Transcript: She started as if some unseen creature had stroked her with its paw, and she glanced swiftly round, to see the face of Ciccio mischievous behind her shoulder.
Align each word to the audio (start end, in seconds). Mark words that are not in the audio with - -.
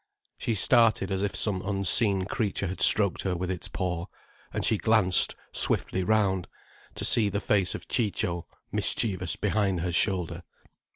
She 0.39 0.55
started 0.55 1.11
as 1.11 1.21
if 1.21 1.35
some 1.35 1.61
unseen 1.63 2.25
creature 2.25 2.65
had 2.65 2.81
stroked 2.81 3.21
her 3.21 3.35
with 3.35 3.51
its 3.51 3.67
paw, 3.67 4.07
and 4.51 4.65
she 4.65 4.79
glanced 4.79 5.35
swiftly 5.51 6.03
round, 6.03 6.47
to 6.95 7.05
see 7.05 7.29
the 7.29 7.39
face 7.39 7.75
of 7.75 7.87
Ciccio 7.87 8.47
mischievous 8.71 9.35
behind 9.35 9.81
her 9.81 9.91
shoulder. 9.91 10.41